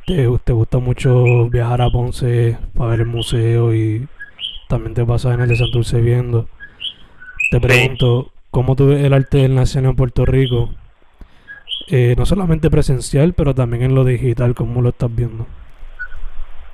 [0.07, 4.09] te, te gusta mucho viajar a Ponce para ver el museo y
[4.69, 6.49] también te pasas en el de Santurce viendo.
[7.51, 10.71] Te pregunto, ¿cómo tú ves el arte del nacional en Puerto Rico?
[11.87, 15.47] Eh, no solamente presencial, pero también en lo digital, ¿cómo lo estás viendo?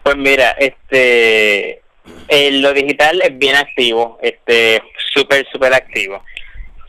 [0.02, 1.82] Pues mira, este,
[2.28, 4.82] en lo digital es bien activo, este,
[5.12, 6.22] súper, súper activo.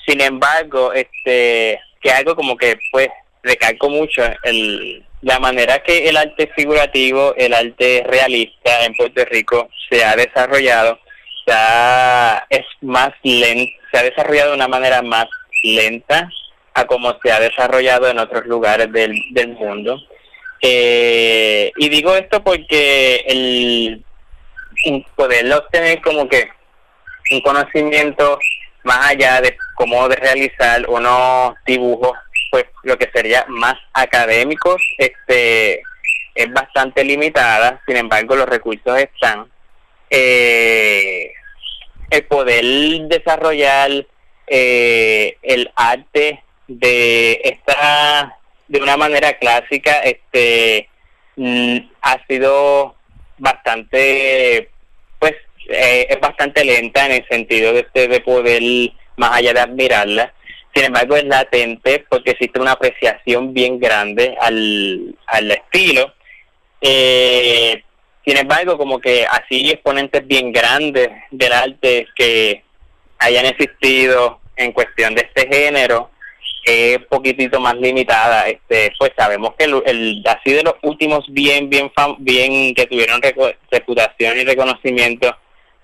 [0.06, 3.10] Sin embargo, este, que algo como que, pues,
[3.44, 9.70] recalco mucho el, la manera que el arte figurativo, el arte realista en Puerto Rico
[9.90, 11.00] se ha desarrollado,
[11.48, 15.28] ya es más lento, se ha desarrollado de una manera más
[15.64, 16.30] lenta
[16.74, 20.02] a como se ha desarrollado en otros lugares del, del mundo.
[20.62, 24.06] Eh, y digo esto porque el
[25.16, 26.50] poder obtener como que
[27.32, 28.40] un conocimiento
[28.84, 32.18] más allá de cómo de realizar unos dibujos,
[32.52, 35.82] pues lo que sería más académicos, este
[36.34, 39.52] es bastante limitada, sin embargo los recursos están.
[40.10, 41.32] Eh,
[42.10, 42.64] el poder
[43.08, 43.90] desarrollar
[44.48, 48.38] eh, el arte de esta
[48.72, 50.88] de una manera clásica este
[51.36, 52.96] mm, ha sido
[53.38, 54.70] bastante
[55.20, 55.34] pues
[55.68, 58.62] eh, es bastante lenta en el sentido de, este, de poder
[59.18, 60.34] más allá de admirarla.
[60.74, 66.14] Sin embargo es latente porque existe una apreciación bien grande al, al estilo.
[66.80, 67.84] Eh,
[68.26, 72.64] sin embargo como que así exponentes bien grandes del arte que
[73.20, 76.11] hayan existido en cuestión de este género
[76.64, 81.92] es poquitito más limitada este pues sabemos que el, así de los últimos bien bien
[82.20, 83.22] bien que tuvieron
[83.72, 85.36] reputación y reconocimiento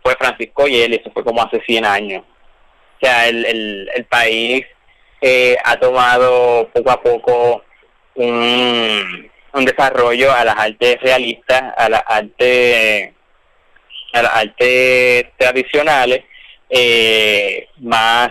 [0.04, 2.24] fue Francisco y eso fue como hace 100 años.
[2.24, 4.66] O sea el, el, el país
[5.22, 7.64] eh, ha tomado poco a poco
[8.16, 13.14] un, un desarrollo a las artes realistas a las artes
[14.14, 16.24] a las artes tradicionales
[16.70, 18.30] eh, más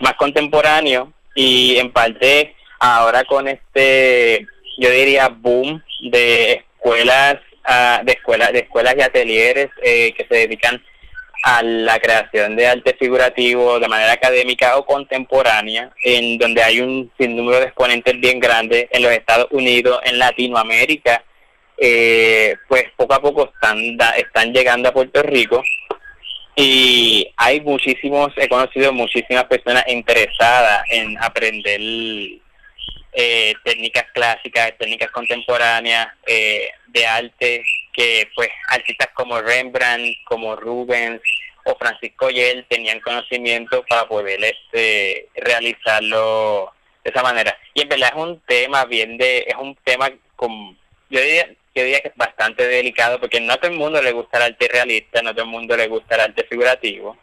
[0.00, 4.44] más contemporáneo y en parte ahora con este
[4.76, 10.34] yo diría boom de escuelas uh, de escuelas de escuelas y atelieres eh, que se
[10.34, 10.82] dedican
[11.44, 17.12] a la creación de arte figurativo de manera académica o contemporánea, en donde hay un
[17.16, 21.22] sinnúmero de exponentes bien grandes en los Estados Unidos, en Latinoamérica,
[21.76, 23.78] eh, pues poco a poco están,
[24.16, 25.62] están llegando a Puerto Rico
[26.60, 31.80] y hay muchísimos, he conocido muchísimas personas interesadas en aprender
[33.12, 41.20] eh, técnicas clásicas, técnicas contemporáneas eh, de arte, que pues artistas como Rembrandt, como Rubens
[41.64, 46.72] o Francisco Yel tenían conocimiento para poder este, realizarlo
[47.04, 47.56] de esa manera.
[47.72, 50.76] Y en verdad es un tema bien de, es un tema con,
[51.08, 51.50] yo diría,
[51.86, 54.68] yo que es bastante delicado porque no a todo el mundo le gusta el arte
[54.68, 57.16] realista, no a todo el mundo le gusta el arte figurativo.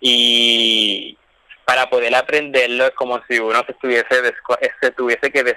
[0.00, 1.16] Y
[1.64, 4.34] para poder aprenderlo es como si uno se tuviese,
[4.80, 5.56] se tuviese que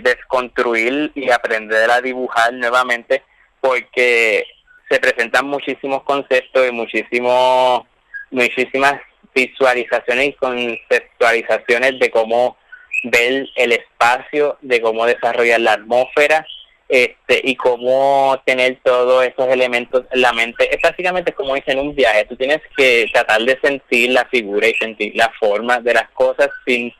[0.00, 3.22] desconstruir y aprender a dibujar nuevamente
[3.60, 4.44] porque
[4.88, 7.84] se presentan muchísimos conceptos y muchísimos
[8.30, 8.94] muchísimas
[9.34, 12.56] visualizaciones y conceptualizaciones de cómo
[13.04, 16.46] ver el espacio, de cómo desarrollar la atmósfera
[16.88, 20.74] este y cómo tener todos esos elementos en la mente.
[20.74, 24.74] Es básicamente como dicen un viaje, tú tienes que tratar de sentir la figura y
[24.74, 26.92] sentir la forma de las cosas sin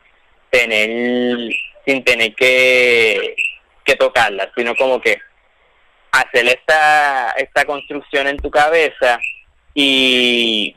[0.51, 1.51] tener
[1.87, 3.35] sin tener que,
[3.83, 5.19] que tocarlas, sino como que
[6.13, 9.19] hacer esta, esta construcción en tu cabeza
[9.73, 10.77] y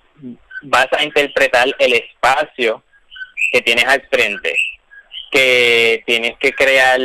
[0.62, 2.82] vas a interpretar el espacio
[3.52, 4.56] que tienes al frente,
[5.32, 7.00] que tienes que crear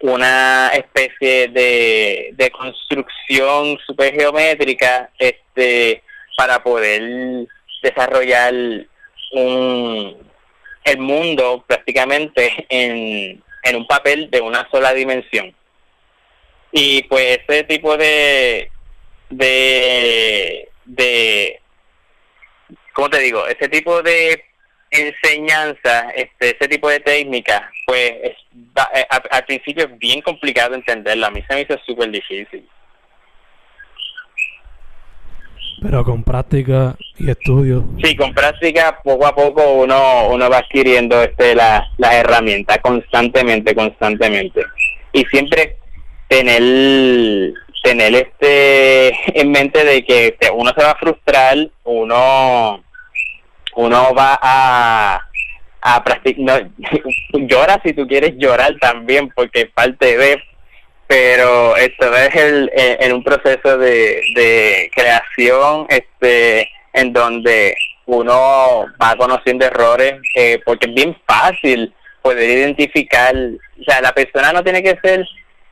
[0.00, 6.02] una especie de, de construcción super geométrica este
[6.36, 7.46] para poder
[7.82, 8.54] desarrollar
[9.32, 10.30] un
[10.84, 15.54] el mundo prácticamente en, en un papel de una sola dimensión.
[16.72, 18.70] Y pues ese tipo de
[19.28, 21.60] de de
[22.94, 24.44] cómo te digo ese tipo de
[24.90, 28.36] enseñanza, este, ese tipo de técnica, pues es,
[28.94, 31.28] eh, al principio es bien complicado entenderla.
[31.28, 32.68] A mí se me hizo súper difícil.
[35.82, 37.84] Pero con práctica y estudio.
[38.02, 43.74] Sí, con práctica poco a poco uno uno va adquiriendo este las la herramientas constantemente,
[43.74, 44.62] constantemente.
[45.12, 45.78] Y siempre
[46.28, 52.84] tener tener este en mente de que uno se va a frustrar, uno
[53.80, 55.20] uno va a
[55.82, 56.68] a practicar,
[57.32, 60.42] llora si tú quieres llorar también porque parte de
[61.06, 67.74] pero esto es el, en un proceso de, de creación este en donde
[68.06, 74.52] uno va conociendo errores eh, porque es bien fácil poder identificar o sea la persona
[74.52, 75.26] no tiene que ser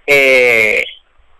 [0.06, 0.82] eh,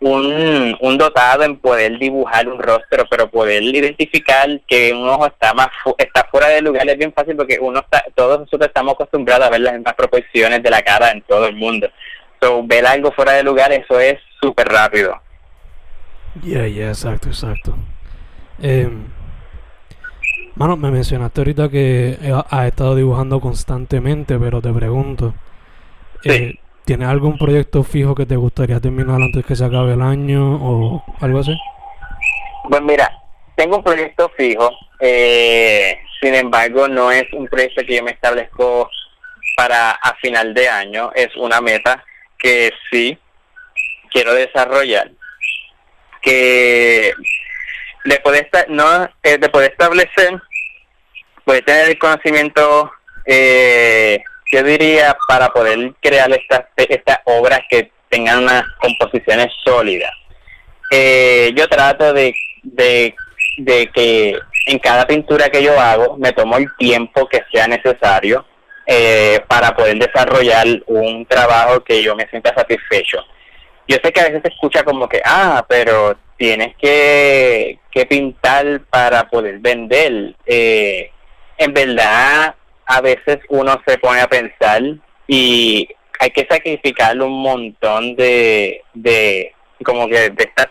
[0.01, 5.53] un, un dotado en poder dibujar un rostro pero poder identificar que un ojo está
[5.55, 9.47] más está fuera de lugar es bien fácil porque uno está todos nosotros estamos acostumbrados
[9.47, 11.89] a ver las mismas proporciones de la cara en todo el mundo
[12.41, 15.21] So, ver algo fuera de lugar, eso es súper rápido.
[16.43, 17.77] Ya, ya, exacto, exacto.
[18.63, 18.89] Eh,
[20.55, 22.17] mano, me mencionaste ahorita que
[22.49, 25.35] has estado dibujando constantemente, pero te pregunto,
[26.25, 26.59] eh,
[26.89, 31.05] ¿tienes algún proyecto fijo que te gustaría terminar antes que se acabe el año o
[31.21, 31.55] algo así?
[32.67, 33.13] Pues mira,
[33.57, 38.89] tengo un proyecto fijo, eh, sin embargo no es un proyecto que yo me establezco
[39.55, 42.03] para a final de año, es una meta
[42.39, 43.19] que sí
[44.11, 45.11] quiero desarrollar,
[46.23, 47.13] que
[48.05, 50.41] le puede no eh, de poder establecer,
[51.45, 52.91] puede tener el conocimiento,
[53.27, 60.13] eh, yo diría, para poder crear estas estas obras que tengan unas composiciones sólidas.
[60.91, 63.15] Eh, yo trato de, de,
[63.93, 68.47] que en cada pintura que yo hago me tomo el tiempo que sea necesario
[68.87, 73.19] eh, para poder desarrollar un trabajo que yo me sienta satisfecho.
[73.87, 78.81] Yo sé que a veces se escucha como que, ah, pero tienes que, que pintar
[78.91, 80.35] para poder vender.
[80.47, 81.11] Eh,
[81.59, 82.55] en verdad,
[82.89, 84.83] a veces uno se pone a pensar
[85.27, 90.69] y hay que sacrificar un montón de, de como que de estas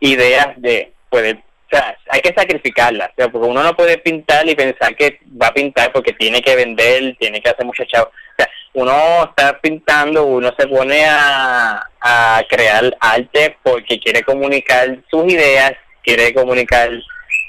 [0.00, 4.94] ideas de poder o sea, hay que sacrificarla, porque uno no puede pintar y pensar
[4.94, 8.06] que va a pintar porque tiene que vender, tiene que hacer mucho chavo.
[8.06, 14.96] O sea, uno está pintando, uno se pone a, a crear arte porque quiere comunicar
[15.10, 15.72] sus ideas,
[16.04, 16.88] quiere comunicar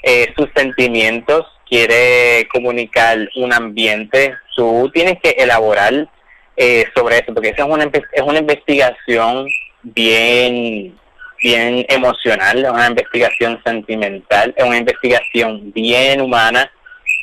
[0.02, 4.34] eh, sus sentimientos, quiere comunicar un ambiente.
[4.56, 6.08] Tú tienes que elaborar
[6.56, 9.48] eh, sobre eso, porque esa es una, es una investigación
[9.82, 10.98] bien
[11.40, 16.70] bien emocional, es una investigación sentimental, es una investigación bien humana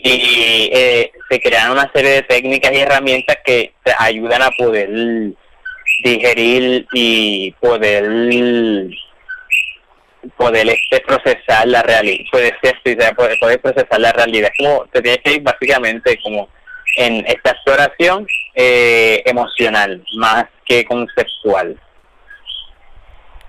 [0.03, 4.89] y eh, se crean una serie de técnicas y herramientas que te ayudan a poder
[6.03, 8.03] digerir y poder
[10.37, 15.21] poder este procesar la realidad puede ser poder, poder procesar la realidad como te tienes
[15.23, 16.49] que ir básicamente como
[16.97, 21.79] en esta exploración eh, emocional más que conceptual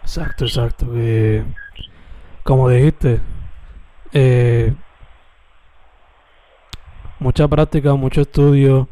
[0.07, 0.87] Exacto, exacto.
[2.45, 3.21] como dijiste,
[4.13, 4.73] eh,
[7.19, 8.89] mucha práctica, mucho estudio.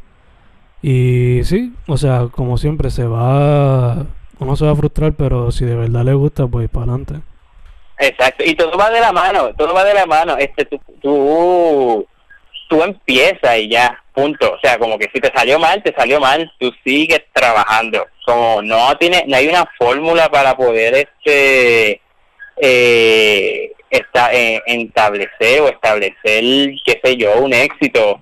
[0.81, 4.05] Y sí, o sea, como siempre, se va.
[4.39, 7.21] Uno se va a frustrar, pero si de verdad le gusta, pues para adelante.
[7.97, 10.35] Exacto, y todo va de la mano, todo va de la mano.
[10.37, 12.07] Este, tú, tú,
[12.67, 14.53] tú empiezas y ya, punto.
[14.53, 18.05] O sea, como que si te salió mal, te salió mal, tú sigues trabajando.
[18.25, 22.01] Como no tiene no hay una fórmula para poder este
[22.57, 26.43] eh, esta, eh, establecer o establecer
[26.85, 28.21] qué sé yo un éxito.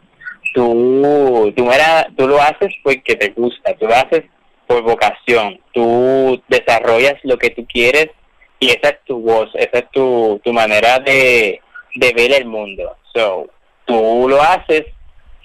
[0.53, 4.23] Tú tú era, tú lo haces porque te gusta tú lo haces
[4.67, 5.59] por vocación.
[5.73, 8.09] Tú desarrollas lo que tú quieres
[8.59, 11.61] y esa es tu voz esa es tu, tu manera de,
[11.95, 13.47] de ver el mundo so
[13.85, 14.85] tú lo haces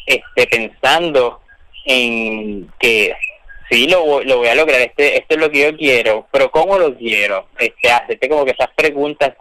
[0.06, 1.40] este pensando
[1.84, 3.14] en que
[3.70, 6.78] sí lo, lo voy a lograr, este, esto es lo que yo quiero, pero ¿cómo
[6.78, 7.48] lo quiero?
[7.58, 9.34] Este, hacerte como que esas preguntas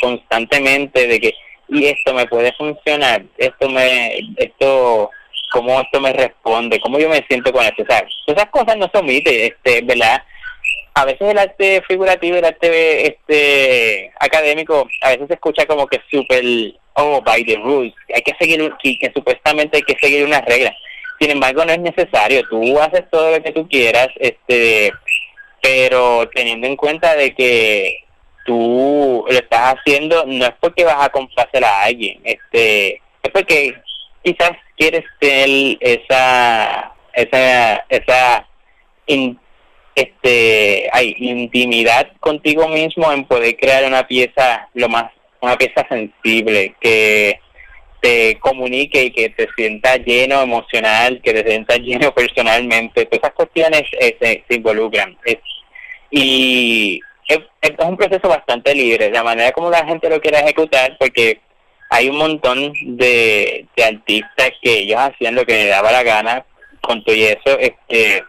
[0.00, 1.34] constantemente de que,
[1.68, 5.10] y esto me puede funcionar, esto me, esto,
[5.52, 9.06] cómo esto me responde, cómo yo me siento con esto, o esas cosas no son
[9.06, 10.22] mites, este, ¿verdad?
[10.98, 16.00] A veces el arte figurativo, el arte este académico, a veces se escucha como que
[16.10, 16.44] súper,
[16.94, 20.74] oh, by the rules, hay que seguir, que, que supuestamente hay que seguir unas reglas
[21.18, 22.46] sin embargo, no es necesario.
[22.48, 24.92] Tú haces todo lo que tú quieras, este,
[25.60, 28.04] pero teniendo en cuenta de que
[28.44, 33.74] tú lo estás haciendo no es porque vas a complacer a alguien, este, es porque
[34.22, 38.46] quizás quieres tener esa, esa, esa
[39.98, 46.74] este, hay intimidad contigo mismo en poder crear una pieza lo más, una pieza sensible
[46.80, 47.40] que
[48.00, 53.34] te comunique y que te sienta lleno emocional, que te sienta lleno personalmente, todas esas
[53.34, 55.16] cuestiones eh, se, involucran.
[56.12, 57.40] y es,
[57.80, 61.40] un proceso bastante libre, la manera como la gente lo quiere ejecutar, porque
[61.90, 66.44] hay un montón de, de artistas que ellos hacían lo que les daba la gana
[66.82, 68.22] con todo y eso, este,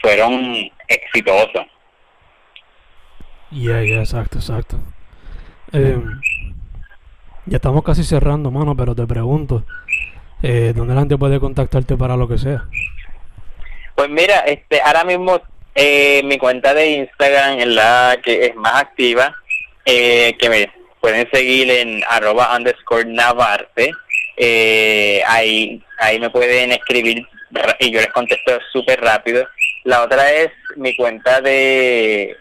[0.00, 1.66] fueron exitosos.
[3.50, 4.78] Ya, ya, exacto, exacto.
[5.72, 5.98] Eh,
[7.46, 9.64] ya estamos casi cerrando, mano, pero te pregunto,
[10.42, 12.64] eh, ¿dónde la gente puede contactarte para lo que sea?
[13.94, 15.40] Pues mira, este, ahora mismo
[15.74, 19.34] eh, mi cuenta de Instagram es la que es más activa,
[19.84, 23.92] eh, que me pueden seguir en arroba underscore navarte,
[24.36, 27.26] eh, ahí, ahí me pueden escribir
[27.78, 29.46] y yo les contesto súper rápido.
[29.84, 32.36] La otra es mi cuenta de,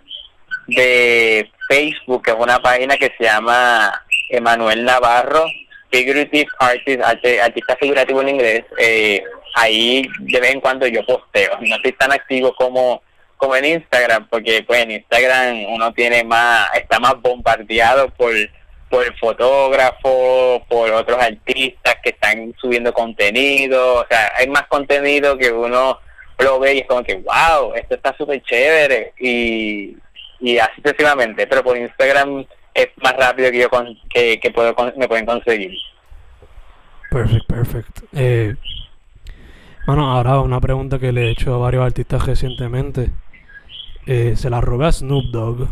[0.68, 5.45] de Facebook, que es una página que se llama Emanuel Navarro,
[5.91, 9.24] Figurative Artist, artista figurativo en inglés, eh,
[9.55, 11.58] ahí de vez en cuando yo posteo.
[11.62, 13.01] No estoy tan activo como,
[13.38, 18.34] como en Instagram, porque pues en Instagram uno tiene más, está más bombardeado por,
[18.89, 25.51] por fotógrafos, por otros artistas que están subiendo contenido, o sea, hay más contenido que
[25.51, 25.99] uno
[26.39, 29.97] lo ve y es como que, wow, esto está súper chévere y,
[30.39, 35.07] y así sucesivamente, pero por Instagram es más rápido que yo con, que, puedo me
[35.07, 35.73] pueden conseguir.
[37.09, 38.01] Perfecto, perfecto.
[38.13, 38.55] Eh,
[39.88, 43.09] bueno, ahora una pregunta que le he hecho a varios artistas recientemente.
[44.05, 45.67] Eh, se la robé a Snoop Dogg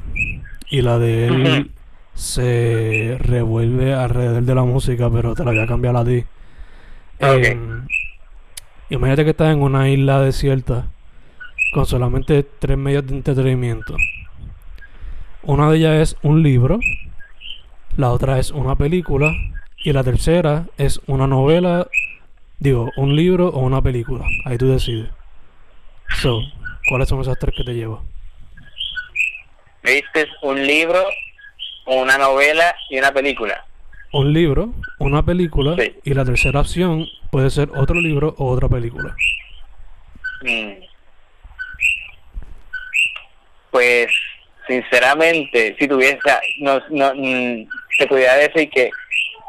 [0.69, 1.71] y la de él
[2.15, 6.23] se revuelve alrededor de la música, pero te la voy a cambiar a ti.
[7.19, 7.57] Eh,
[8.89, 10.87] imagínate que estás en una isla desierta
[11.73, 13.95] con solamente tres medios de entretenimiento.
[15.43, 16.79] Una de ellas es un libro,
[17.97, 19.31] la otra es una película
[19.83, 21.87] y la tercera es una novela,
[22.59, 24.25] digo, un libro o una película.
[24.45, 25.09] Ahí tú decides.
[26.21, 26.41] So,
[26.89, 28.03] ¿cuáles son esas tres que te llevo?
[29.83, 31.03] ¿Viste un libro,
[31.85, 33.65] una novela y una película?
[34.11, 39.15] Un libro, una película y la tercera opción puede ser otro libro o otra película.
[40.41, 40.83] Mm.
[43.71, 44.07] Pues
[44.67, 46.17] sinceramente, si tuviese,
[46.59, 47.67] no, no, mm,
[47.97, 48.89] se pudiera decir que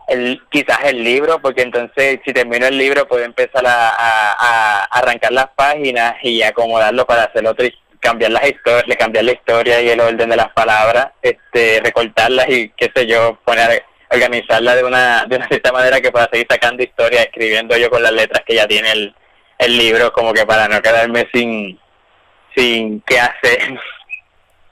[0.08, 5.48] el, quizás el libro, porque entonces si termino el libro puedo empezar a, arrancar las
[5.50, 7.66] páginas y acomodarlo para hacer otro,
[8.00, 12.70] cambiar las historias, cambiar la historia y el orden de las palabras, este, recortarlas y
[12.70, 16.82] qué sé yo, poner, organizarla de una, de una cierta manera que pueda seguir sacando
[16.82, 19.14] historias, escribiendo yo con las letras que ya tiene el,
[19.58, 21.78] el libro, como que para no quedarme sin,
[22.54, 23.58] sin qué hacer.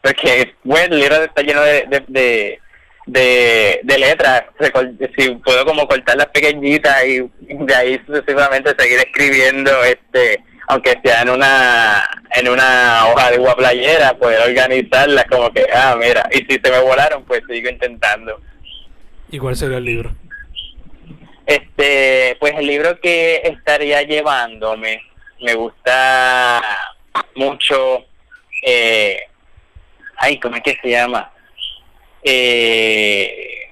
[0.03, 2.61] Porque bueno el libro está lleno de, de,
[3.07, 4.45] de, de, letras,
[5.17, 11.31] si puedo como cortarlas pequeñitas y de ahí sucesivamente seguir escribiendo, este aunque sea en
[11.31, 12.03] una
[12.35, 16.71] en una hoja de agua playera, poder organizarlas como que, ah, mira, y si se
[16.71, 18.41] me volaron, pues sigo intentando.
[19.31, 20.15] ¿Y cuál sería el libro?
[21.47, 25.03] Este, pues el libro que estaría llevándome,
[25.41, 26.63] me gusta
[27.35, 28.05] mucho
[28.67, 29.21] eh,
[30.17, 31.31] ay, ¿cómo es que se llama?
[32.23, 33.69] Eh,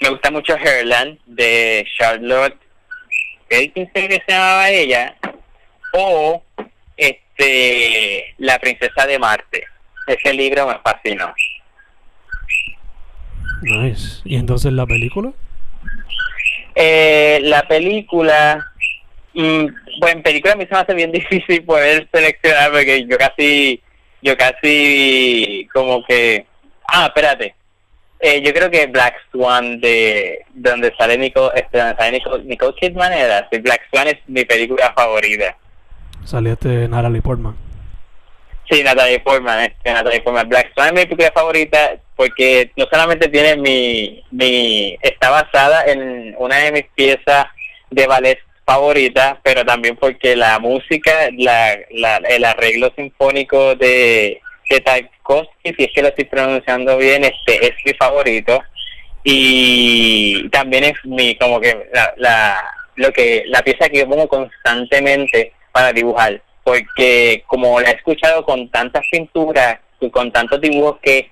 [0.00, 2.58] me gusta mucho Herland de Charlotte
[3.48, 5.14] ¿qué que se llamaba ella
[5.94, 6.42] o
[6.96, 9.64] este La princesa de Marte
[10.06, 11.32] ese libro me fascinó
[13.62, 15.32] nice y entonces la película
[16.74, 18.64] eh, la película
[19.32, 19.66] mm,
[20.00, 23.80] bueno en película a mí se me hace bien difícil poder seleccionar porque yo casi
[24.24, 26.46] yo casi como que...
[26.88, 27.54] Ah, espérate.
[28.20, 32.74] Eh, yo creo que Black Swan de donde sale Nico, este, donde sale Nico, Nicole
[32.80, 35.54] Kidman era, Black Swan es mi película favorita.
[36.24, 37.56] Salió este Natalie Portman.
[38.70, 40.48] Sí, Natalie Portman, este, Natalie Portman.
[40.48, 46.34] Black Swan es mi película favorita porque no solamente tiene mi, mi, está basada en
[46.38, 47.46] una de mis piezas
[47.90, 54.80] de ballet favorita, pero también porque la música, la, la, el arreglo sinfónico de, de
[54.80, 58.62] Tchaikovsky, si es que lo estoy pronunciando bien, este es mi favorito
[59.22, 62.64] y también es mi como que la, la
[62.96, 68.44] lo que la pieza que yo pongo constantemente para dibujar porque como la he escuchado
[68.44, 71.28] con tantas pinturas y con tantos dibujos que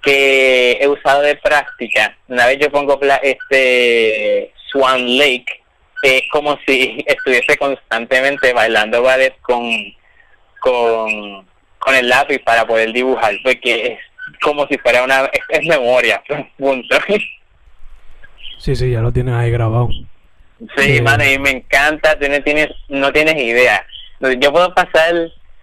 [0.00, 5.64] que he usado de práctica una vez yo pongo este Swan Lake
[6.04, 9.64] es como si estuviese constantemente bailando ballet con,
[10.60, 11.44] con,
[11.94, 13.98] el lápiz para poder dibujar, porque es
[14.40, 16.22] como si fuera una, es, memoria,
[16.58, 16.96] punto.
[18.58, 19.88] Sí, sí, ya lo tienes ahí grabado.
[20.76, 23.84] Sí, mano, y me encanta, tienes, tienes, no tienes idea.
[24.38, 25.14] Yo puedo pasar,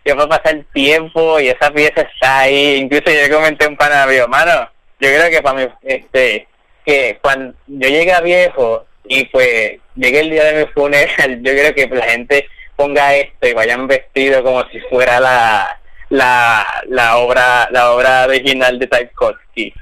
[0.05, 2.75] yo puedo pasar tiempo y esa pieza está ahí.
[2.75, 4.69] Incluso yo comenté un pana mano,
[4.99, 6.47] yo creo que para mí, este,
[6.85, 11.51] que cuando yo llegue a viejo y pues llegue el día de mi funeral, yo
[11.51, 15.79] creo que la gente ponga esto y vayan vestidos como si fuera la,
[16.09, 19.73] la, la obra la obra original de Tchaikovsky.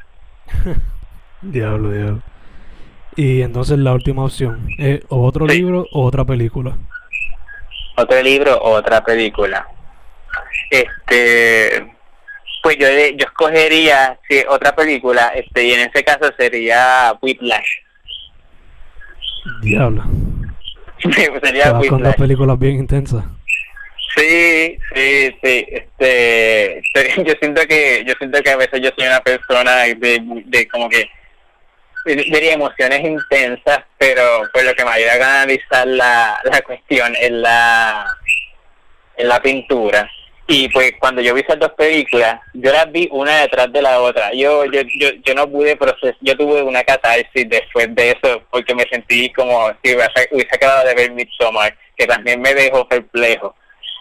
[1.42, 2.29] diablo, diablo.
[3.16, 6.78] Y entonces la última opción, ¿es otro libro o otra película?
[7.96, 9.68] Otro libro o otra película.
[10.70, 11.92] Este,
[12.62, 12.88] pues yo
[13.18, 17.70] yo escogería sí, otra película, este, y en ese caso sería Whiplash.
[19.62, 20.04] Diablo.
[21.02, 21.90] Sí, pues sería Whiplash.
[21.90, 23.24] con dos películas bien intensas.
[24.14, 25.66] Sí, sí, sí.
[25.70, 26.82] Este,
[27.26, 30.90] yo siento que yo siento que a veces yo soy una persona de, de como
[30.90, 31.10] que
[32.06, 37.32] diría emociones intensas, pero pues lo que me ayuda a analizar la, la cuestión es
[37.32, 38.06] la,
[39.18, 40.10] en la pintura.
[40.52, 44.02] Y pues cuando yo vi esas dos películas, yo las vi una detrás de la
[44.02, 44.34] otra.
[44.34, 48.74] Yo yo yo, yo no pude procesar, yo tuve una catarsis después de eso, porque
[48.74, 53.54] me sentí como si hubiese acabado de ver Midsommar, que también me dejó perplejo.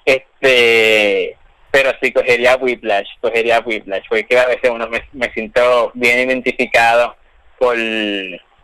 [0.07, 1.37] Este,
[1.71, 7.15] pero sí cogería Whiplash, cogería Whiplash, porque a veces uno me, me siento bien identificado
[7.59, 7.77] por,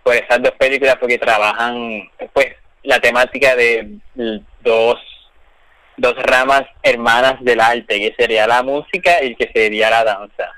[0.03, 3.99] por esas dos películas porque trabajan pues la temática de
[4.63, 4.97] dos
[5.97, 10.51] dos ramas hermanas del arte que sería la música y que sería la danza.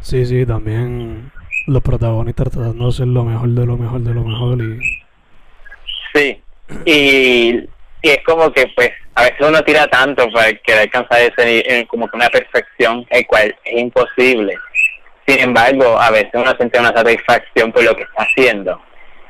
[0.00, 1.30] Sí sí también
[1.66, 5.02] los protagonistas tratando de ser lo mejor de lo mejor de lo mejor y
[6.14, 6.42] sí
[6.86, 7.68] y,
[8.02, 12.08] y es como que pues a veces uno tira tanto para que alcanzar ese como
[12.08, 14.56] que una perfección el cual es imposible
[15.30, 18.80] sin embargo, a veces uno siente una satisfacción por lo que está haciendo.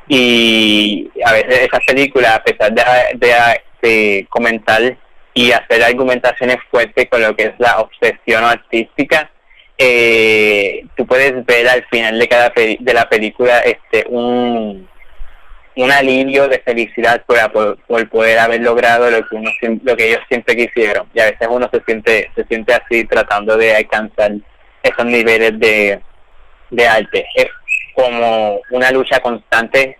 [0.07, 4.97] Y a veces esas películas, a pesar de, comentar
[5.33, 9.29] y hacer argumentaciones fuertes con lo que es la obsesión artística,
[9.77, 14.87] eh, tú puedes ver al final de cada de la película este un,
[15.75, 19.49] un alivio de felicidad por, por, poder haber logrado lo que uno
[19.83, 23.57] lo que ellos siempre quisieron y a veces uno se siente se siente así tratando
[23.57, 24.33] de alcanzar
[24.83, 26.01] esos niveles de,
[26.69, 27.25] de arte.
[27.35, 27.47] Es
[27.93, 29.97] como una lucha constante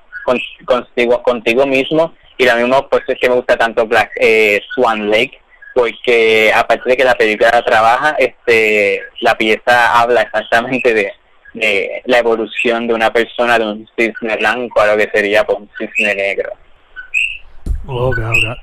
[0.65, 5.09] contigo, contigo mismo y lo mismo pues es que me gusta tanto Black eh, Swan
[5.09, 5.39] Lake
[5.73, 11.11] porque aparte de que la película trabaja este la pieza habla exactamente de,
[11.53, 15.59] de la evolución de una persona de un cisne blanco a lo que sería pues,
[15.59, 16.51] un cisne negro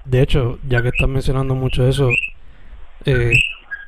[0.04, 2.08] de hecho ya que estás mencionando mucho eso
[3.04, 3.32] eh,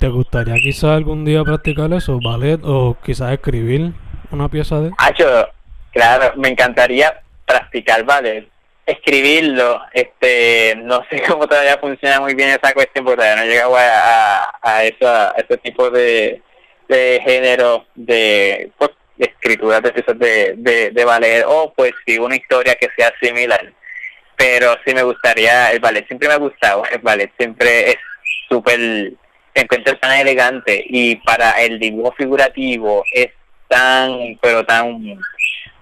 [0.01, 3.93] ¿Te gustaría quizás algún día practicar eso, ballet, o quizás escribir
[4.31, 4.91] una pieza de...?
[4.97, 5.47] Hacho,
[5.93, 8.49] claro, me encantaría practicar ballet.
[8.87, 13.53] Escribirlo, este, no sé cómo todavía funciona muy bien esa cuestión, porque todavía no he
[13.53, 16.41] llegado a, a, ese tipo de,
[16.89, 22.37] de género de, pues, escritura de piezas de, de, de ballet, o pues sí, una
[22.37, 23.71] historia que sea similar.
[24.35, 27.97] Pero sí me gustaría, el ballet siempre me ha gustado, el ballet siempre es
[28.49, 29.13] súper
[29.55, 33.29] se encuentra tan elegante y para el dibujo figurativo es
[33.69, 35.19] tan, pero tan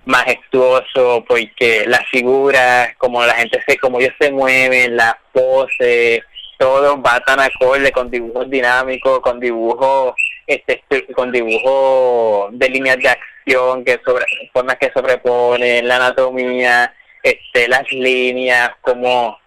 [0.04, 6.22] majestuoso porque las figuras, como la gente se, como ellos se mueven, las poses,
[6.58, 10.14] todo va tan acorde con dibujos dinámicos, con dibujos,
[10.46, 10.82] este,
[11.14, 16.92] con dibujos de líneas de acción que sobre, formas que sobreponen, la anatomía,
[17.22, 19.38] este, las líneas, como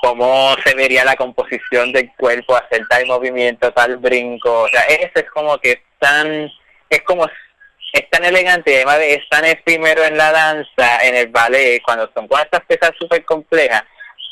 [0.00, 5.12] cómo se vería la composición del cuerpo, hacer tal movimiento, tal brinco, o sea, eso
[5.14, 6.50] es como que es tan,
[6.88, 7.26] es como,
[7.92, 12.10] es tan elegante y además es tan efímero en la danza, en el ballet, cuando
[12.14, 13.82] son con estas piezas súper complejas,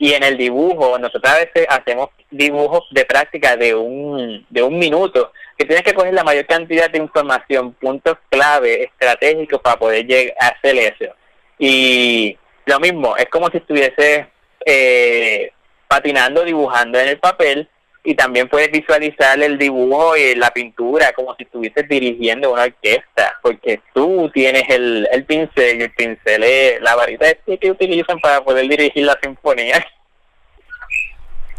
[0.00, 4.78] y en el dibujo, nosotros a veces hacemos dibujos de práctica de un, de un
[4.78, 10.06] minuto, que tienes que coger la mayor cantidad de información, puntos clave, estratégicos para poder
[10.06, 11.12] llegar a hacer eso.
[11.58, 14.28] Y lo mismo, es como si estuviese
[14.64, 15.50] eh,
[15.88, 17.68] patinando, dibujando en el papel
[18.04, 23.34] y también puedes visualizar el dibujo y la pintura como si estuvieses dirigiendo una orquesta,
[23.42, 27.26] porque tú tienes el, el pincel y el pincel es la varita
[27.60, 29.84] que utilizan para poder dirigir la sinfonía.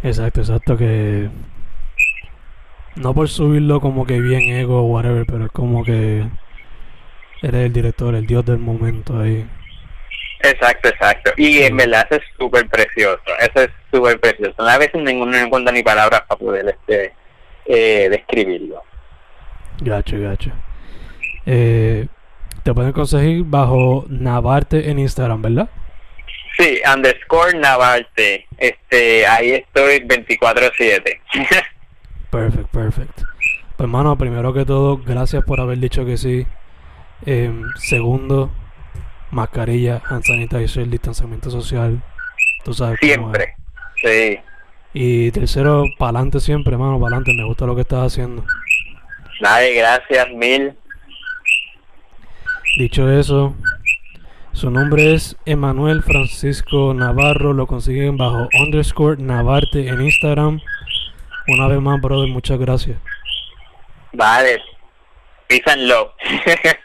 [0.02, 1.30] Exacto, exacto, que
[2.96, 6.26] no por subirlo como que bien ego o whatever, pero es como que
[7.42, 9.46] eres el director, el dios del momento ahí.
[10.42, 11.32] Exacto, exacto.
[11.38, 13.22] Y en verdad eso es súper precioso.
[13.40, 14.62] Eso es súper precioso.
[14.62, 17.14] A veces ninguno encuentra ni palabras para poder este
[17.66, 18.82] eh, describirlo.
[19.82, 20.52] Gacho, gacho.
[21.46, 22.08] Eh,
[22.64, 25.70] te pueden conseguir bajo Navarte en Instagram, ¿verdad?
[26.58, 28.46] Sí, underscore Navarte.
[28.58, 31.20] Este, ahí estoy 24-7.
[32.30, 33.16] perfect, perfect.
[33.16, 36.46] Pues hermano, primero que todo, gracias por haber dicho que sí.
[37.26, 38.52] Em, segundo,
[39.32, 42.02] mascarilla, hand sanitizer, distanciamiento social.
[42.64, 43.56] Tú sabes Siempre,
[44.02, 44.40] sí.
[44.94, 47.34] Y tercero, para adelante siempre, hermano, para adelante.
[47.34, 48.44] Me gusta lo que estás haciendo.
[49.40, 50.76] Nadie, gracias, mil.
[52.78, 53.56] Dicho eso,
[54.54, 57.54] su nombre es Emanuel Francisco Navarro.
[57.54, 60.60] Lo consiguen bajo underscore Navarte en Instagram.
[61.48, 62.98] Una vez más, brother, muchas gracias.
[64.14, 64.62] Vale.
[65.48, 66.12] Peace and love.